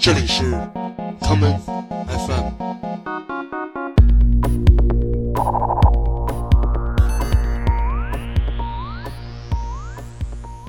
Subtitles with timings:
[0.00, 0.54] 这里是
[1.20, 1.58] common
[2.06, 2.52] FM。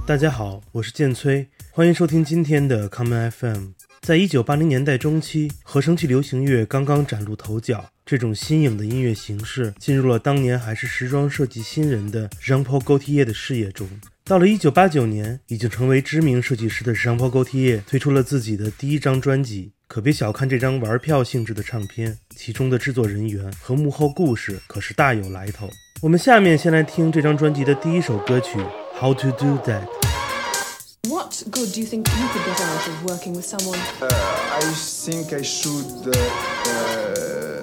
[0.06, 3.68] 大家好，我是建崔，欢迎收听今天的 common FM。
[4.02, 13.88] 在一九八零年代中期，合成器流行乐刚刚崭露头角，这种新颖的音乐形式进入了当年还是时装设计新人的 Jean-Paul Gaultier 的视野中。
[14.30, 19.72] 到了一九八九年，已经成为知名设计师的 Jean-Paul Gaultier 推出了自己的第一张专辑。
[19.88, 25.68] 可别小看这张玩票性质的唱片，其中的制作人员和幕后故事可是大有来头。
[26.02, 28.60] 我们下面先来听这张专辑的第一首歌曲
[29.02, 29.82] 《How to Do That》。
[31.10, 33.80] What good do you think you could get out of working with someone?
[34.00, 36.06] I think I should.
[36.06, 36.14] Uh,
[36.66, 37.59] uh,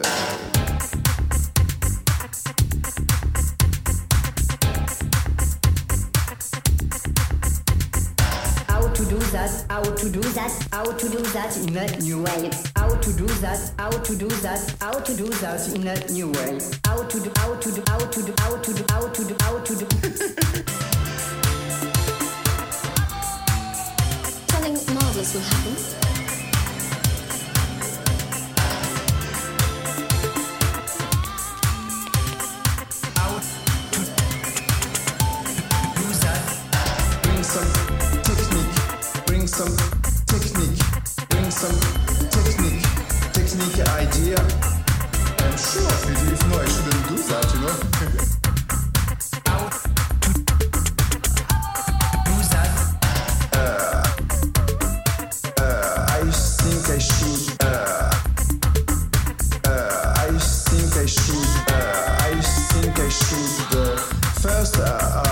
[9.77, 12.51] how to do that, how to do that in a new way.
[12.77, 16.31] How to do that, how to do that, how to do that in a new
[16.33, 16.59] way.
[16.87, 19.37] How to do, how to do, how to do, how to do, how to do,
[19.41, 19.87] how to do.
[24.49, 26.16] Something marvelous will happen.
[63.37, 63.79] Think I should.
[63.79, 63.97] Uh,
[64.41, 64.77] first.
[64.79, 65.26] Uh, uh,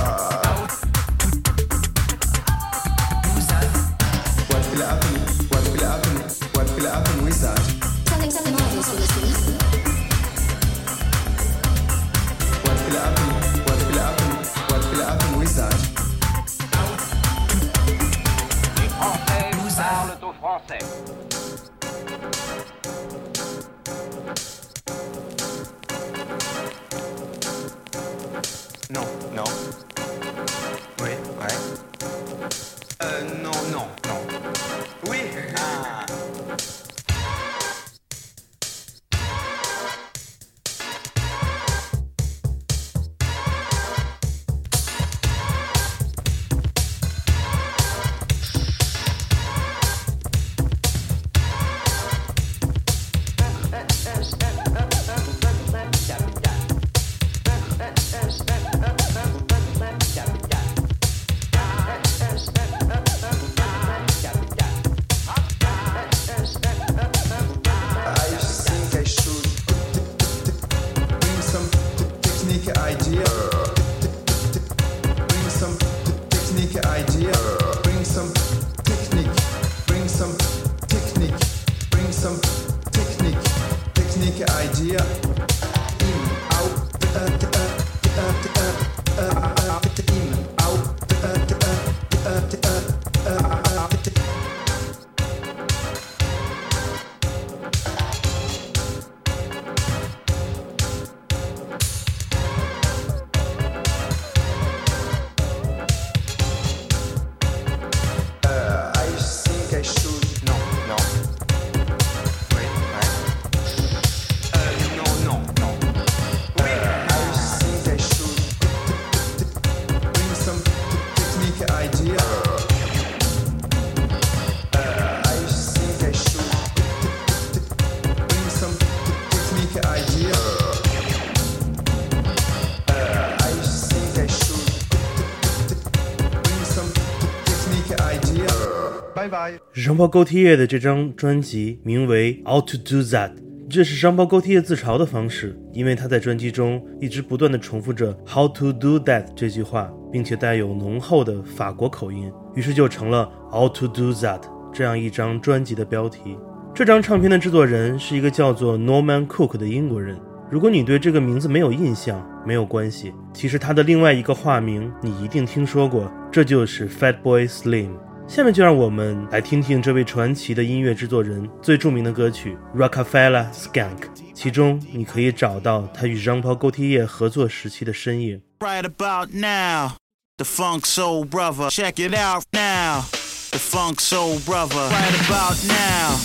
[139.74, 139.82] Bye bye.
[139.82, 143.30] 让包 Gaultier 的这张专辑名为《How to Do That》，
[143.68, 154.42] 这是让包 Gaultier 自嘲的方式，因为他在专辑中一直不断的重复着 “How to do that” 这句话，并且带有浓厚的法国口音，于是就成了 “How to Do That”
[154.72, 156.38] 这样一张专辑的标题。
[156.72, 160.16] 这张唱片的制作人是一个叫做 Norman Cook 的英国人。
[160.50, 167.90] 如果你对这个名字没有印象，没有关系，其实他的另外一个化名你一定听说过，这就是 Fatboy Slim。
[168.27, 173.99] 下面就让我们来听听这位传奇的音乐制作人最着名的歌曲《Rockefeller Skank》，
[174.33, 178.41] 其中你可以找到他与 Jean-Paul Gaultier 合作时期的身影。
[178.59, 179.95] right about now.
[180.37, 181.69] The Funk Soul Brother.
[181.69, 183.03] Check it out now.
[183.51, 184.89] The Funk Soul Brother.
[184.89, 186.15] Right about now.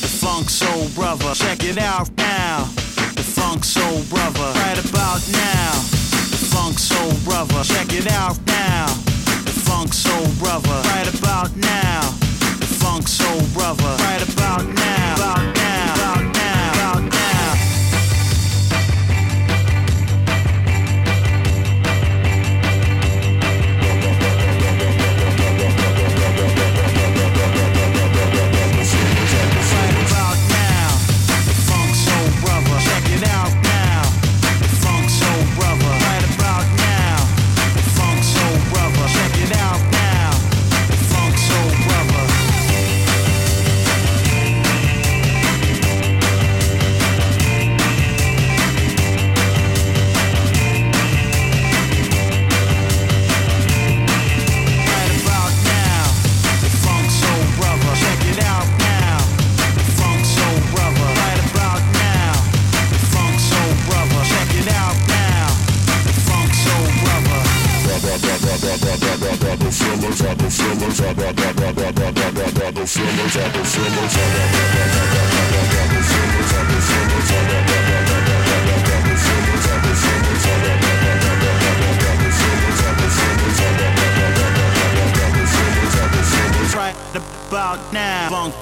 [0.00, 1.34] The Funk Soul Brother.
[1.34, 2.68] Check it out now.
[3.16, 4.52] The Funk Soul Brother.
[4.54, 5.72] Right about now.
[6.30, 7.64] The Funk Soul Brother.
[7.64, 9.07] Check it out now.
[9.69, 10.81] Funk Soul Brother.
[10.89, 12.01] Right about now.
[12.59, 13.95] The Funk Soul Brother.
[14.03, 15.13] Right about now.
[15.15, 15.93] About now.
[15.93, 16.18] About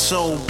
[0.07, 0.46] so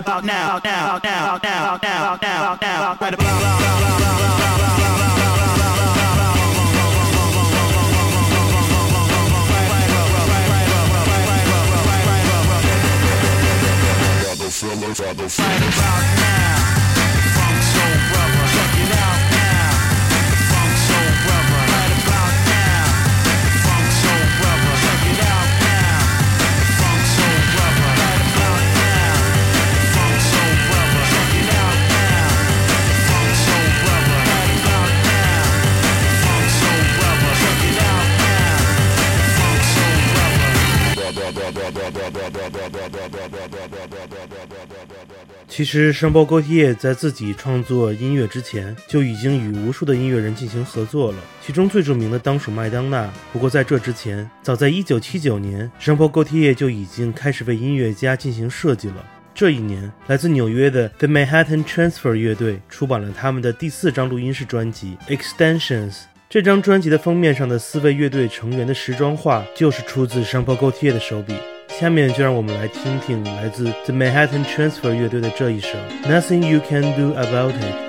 [0.00, 3.90] about now, now, now, now, now, now, now, right about now.
[14.50, 16.39] Filler, right about now.
[45.48, 53.12] 其实山包高梯叶在自己创作音乐之前，就已经与无数的音乐人进行合作了，其中最著名的当属麦当娜。
[53.32, 59.04] 不过在这之前，早在1979年，山包高梯叶就已经开始为音乐家进行设计了。
[59.34, 65.92] 这一年，来自纽约的 The Manhattan Transfer 乐队出版了他们的第四张录音室专辑《Extensions》。
[66.28, 71.34] 这张专辑的封面上的四位乐队成员的时装画，就是出自双胞高梯叶的手笔。
[71.69, 75.77] 下面就让我们来听听来自 The Manhattan Transfer 乐队的这一首《
[76.07, 77.61] Nothing You Can Do About It》。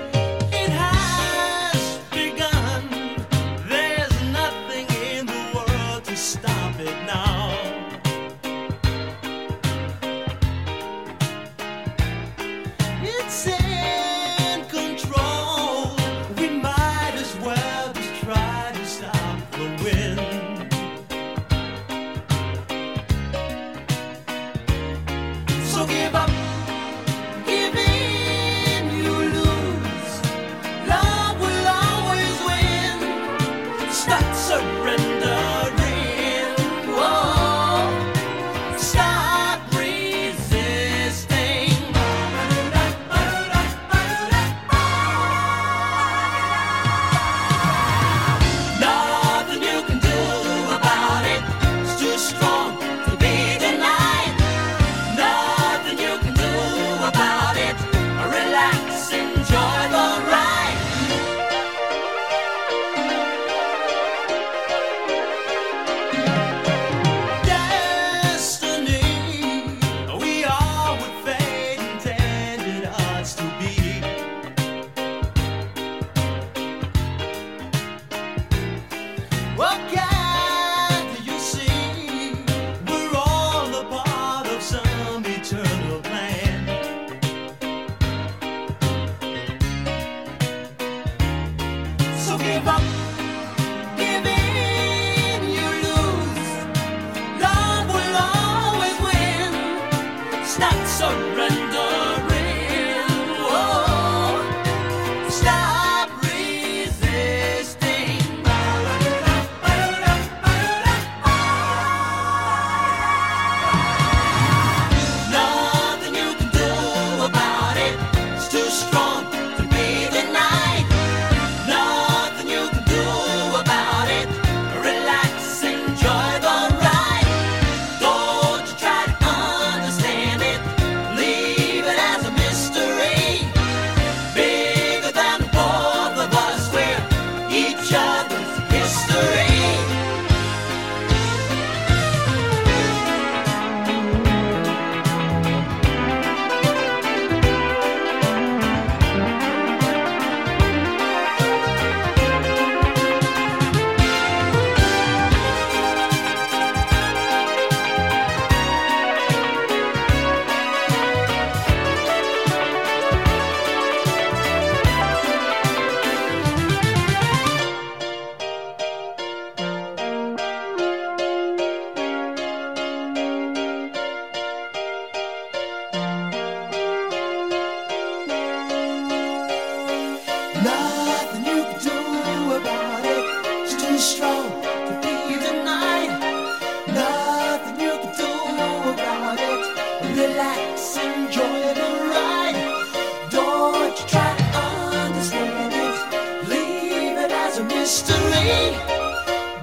[193.92, 194.58] Won't try to
[195.04, 196.48] understand it?
[196.48, 198.74] Leave it as a mystery.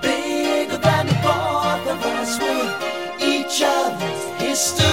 [0.01, 4.88] Bigger than the both of us with each other's history.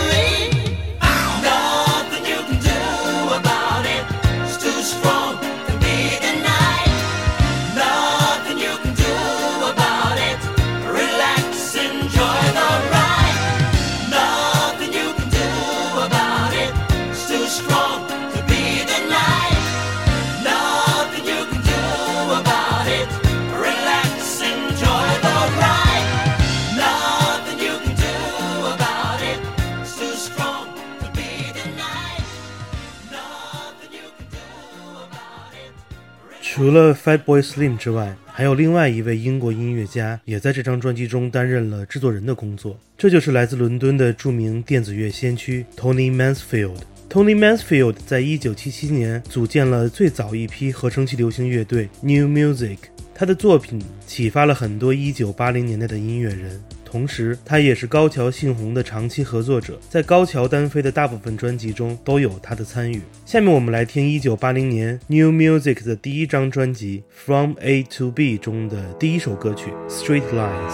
[36.67, 46.79] 除了 Fatboy Slim 之外，还有另外一位英国音乐家也在这张专辑中担任了制作人的工作，这就是来自伦敦的著名电子乐先驱 Tony Mansfield。
[47.09, 52.79] Tony Mansfield 在一九七七年组建了最早一批合成器流行乐队 New Music，
[53.15, 56.61] 他的作品启发了很多一九八零年代的音乐人。
[56.89, 63.03] 同时，他也是高桥幸宏的长期合作者，在高桥单飞的大部分专辑中都有他的参与。
[63.27, 70.73] 下面我们来听一九八零年 New Music 的第一张专辑《From A to B》中的第一首歌曲《Straight Lines》。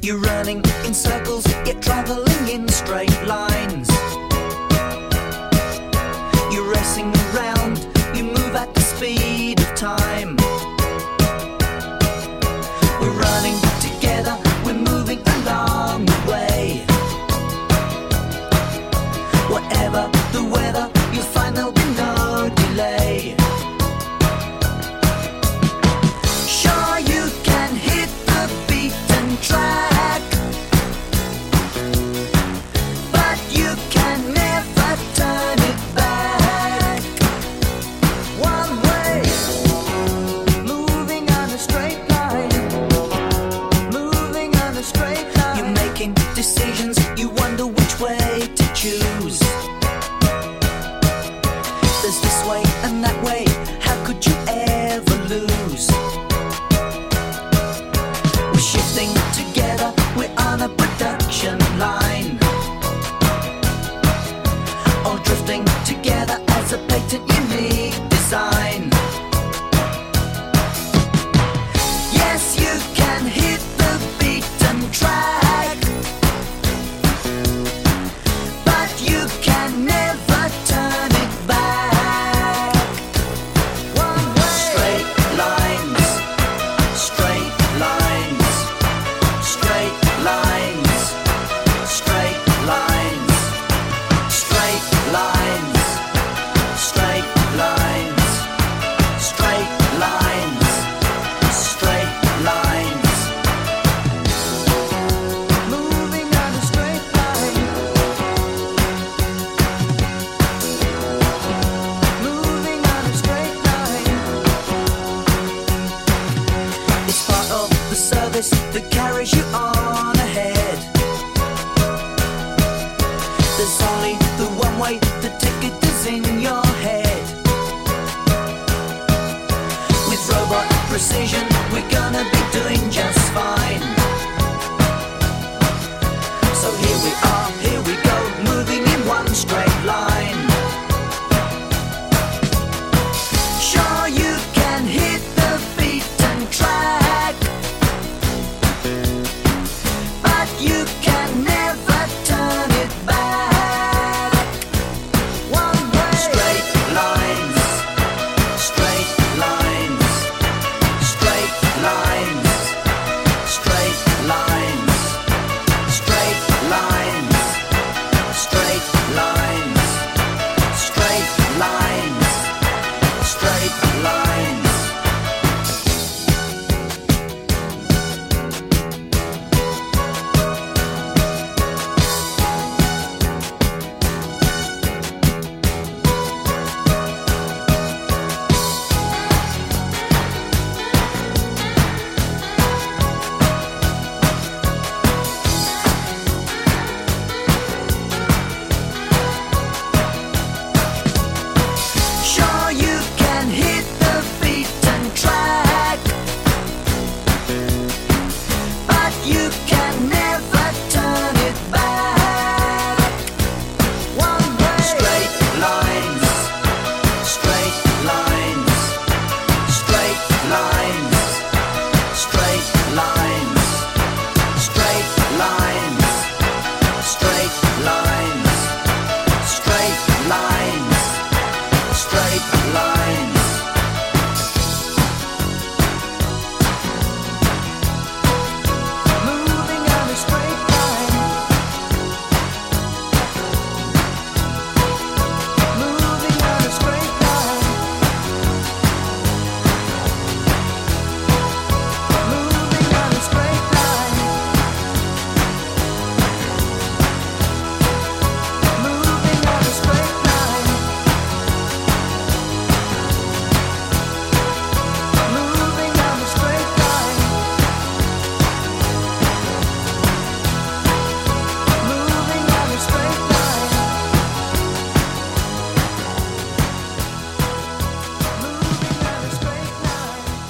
[0.00, 2.25] You're running in circles, yet traveling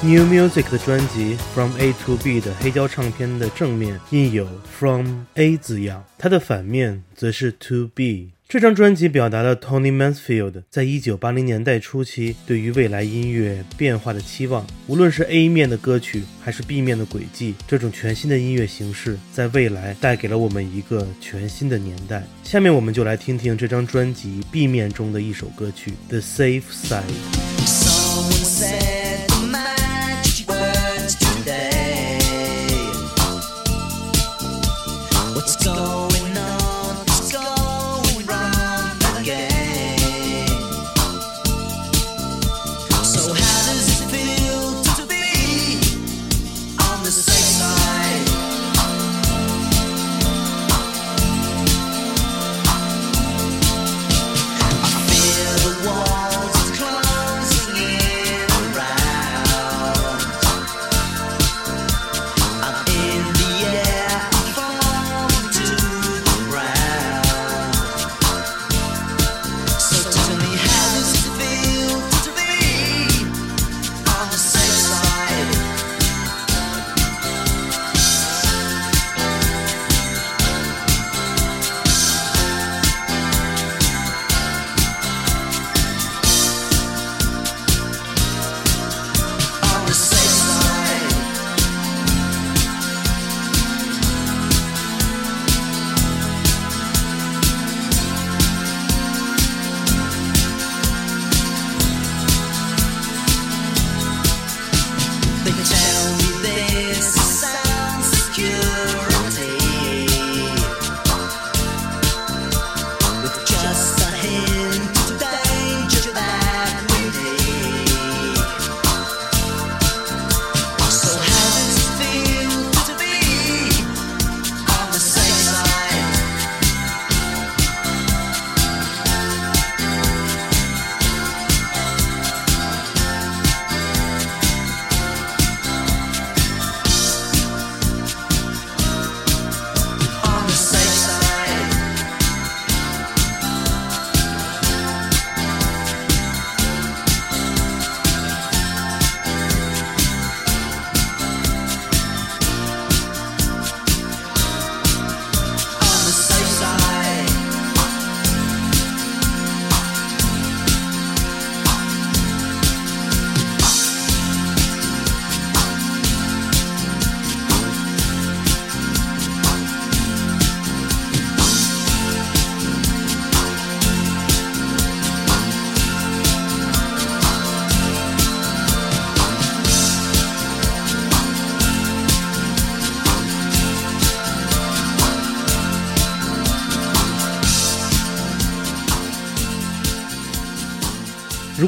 [0.07, 4.47] New Music 的专辑《From A to B》的黑胶唱片的正面印有
[4.79, 8.31] From A 字样，它的反面则是 To B。
[8.49, 14.65] 这张专辑表达了 Tony Mansfield 在一九八零年代初期对于未来音乐变化的期望。
[14.87, 22.23] 无论是 A 面的歌曲，还是 B 面的轨迹，这种全新的音乐形式在未来带给了我们一个全新的年代。
[22.45, 27.03] 下面我们就来听听这张专辑 B 面中的一首歌曲《The Safe Side》。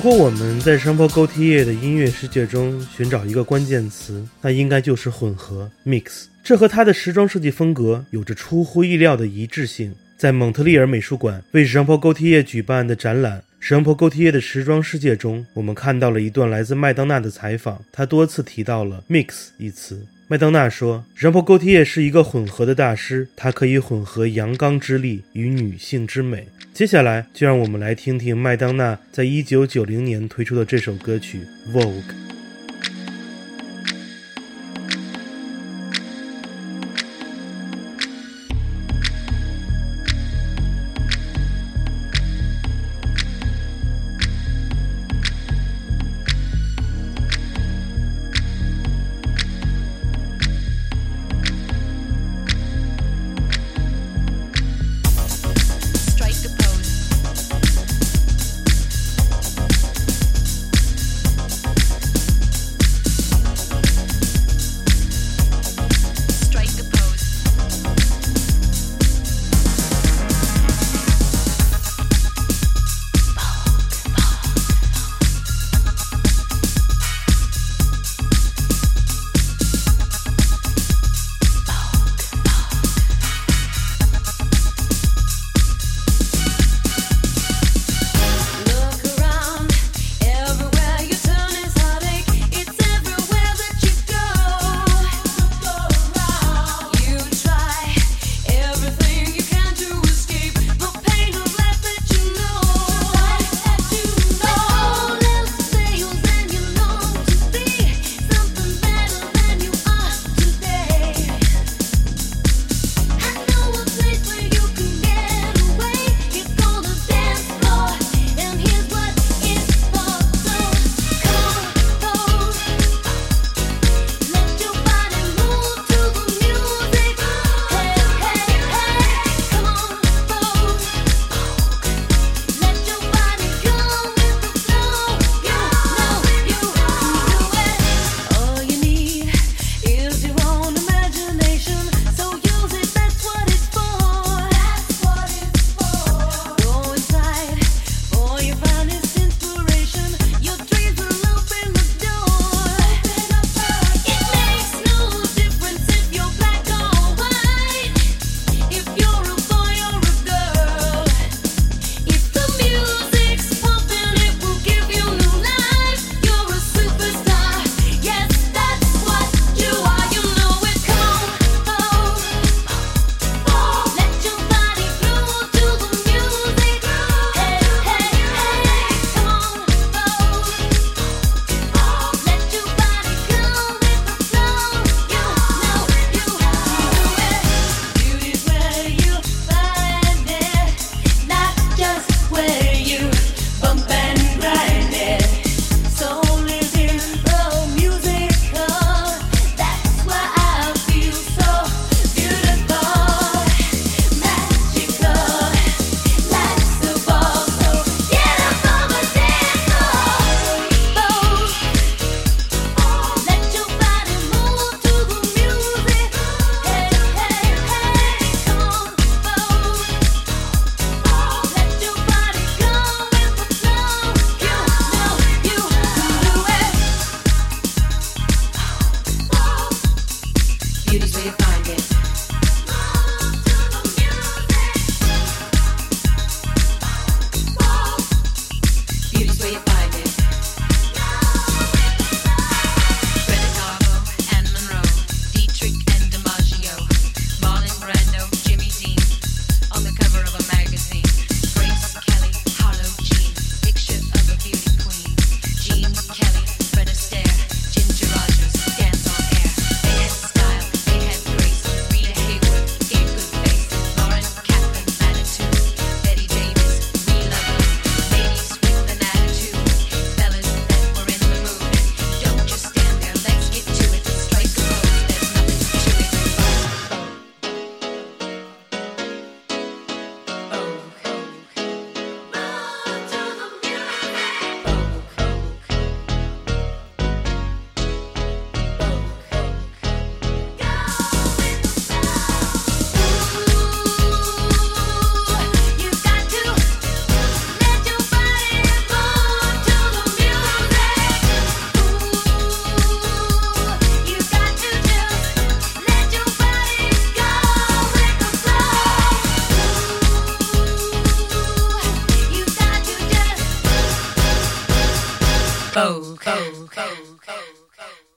[0.08, 6.24] 如果我们在山坡沟梯叶的音乐世界中寻找一个关键词，那应该就是混合 （mix）。
[6.42, 9.94] 这和他的时装设计风格有着出乎意料的一致性。
[10.16, 20.06] 在蒙特利尔美术馆为山坡沟梯叶举办的展览《山坡沟梯叶的时装世界》中，我们看到了一段来自麦当娜的采访，他多次提到了 “mix” 一词。
[20.30, 31.40] 麦当娜说：“山坡沟梯叶是一个混合的大师，他可以混合阳刚之力与女性之美。”接下来，就让我们来听听麦当娜在一九九零年推出的这首歌曲
[31.72, 32.02] 《Vogue》。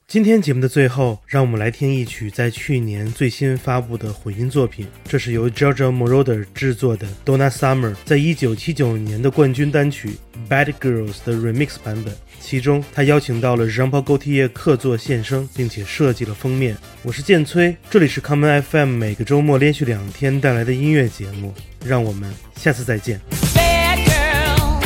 [0.08, 10.18] 今天节目的最后，让我们来听一曲在去年最新发布的混音作品，这是由 George Moroder 制作的 Donna Summer 在一九七九年的冠军单曲
[10.50, 12.14] 《Bad Girls》的 remix 版本。
[12.42, 16.76] 其中，他邀请到了 Jean-Paul Gaultier 客座献声，并且设计了封面。
[17.04, 21.54] 我是建崔，这里是 Common FM，每个周末连续两天带来的音乐节目，
[21.86, 23.22] 让我们下次再见。
[23.56, 24.82] Bad girls,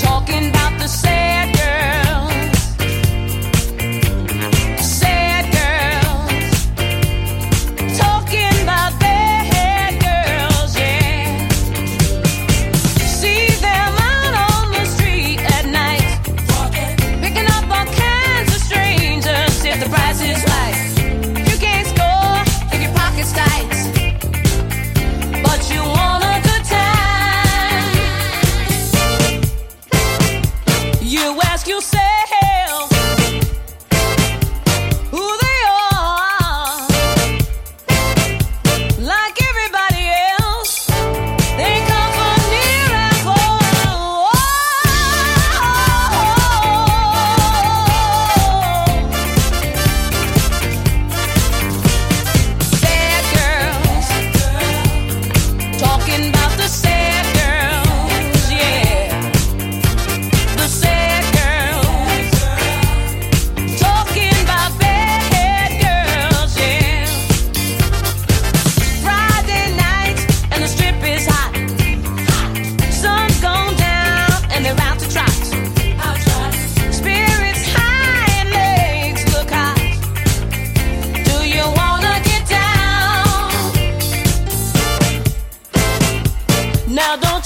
[0.00, 0.52] talking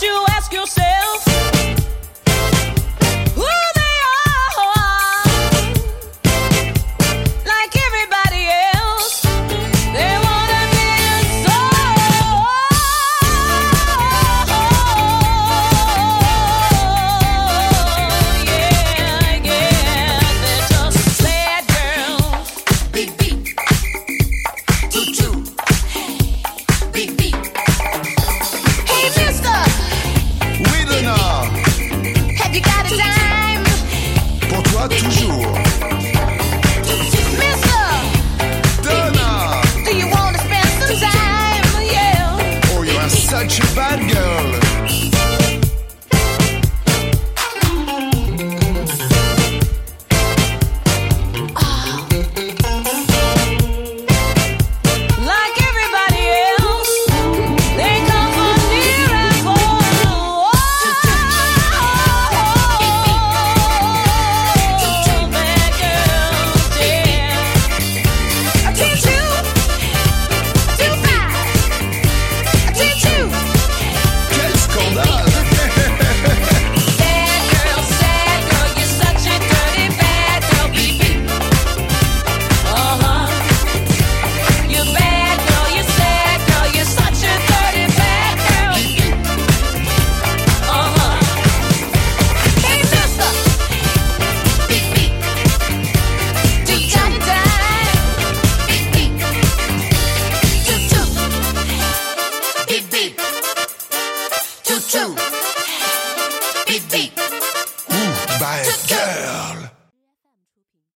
[0.03, 0.32] you